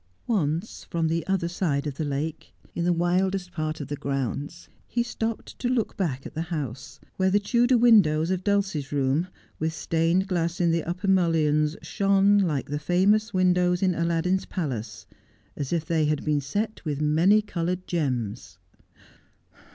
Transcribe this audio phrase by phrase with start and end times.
[0.25, 4.67] Once, from the other side of the lake, in the wildest part of the grounds,
[4.87, 9.27] he stopped to look back at the house, where the Tudor windows of Dulcie's room,
[9.59, 15.05] with stained glass in the upper mullions, shone, like the famous windows in Aladdin's palace—
[15.55, 18.57] as if they had been set with many coloured gems.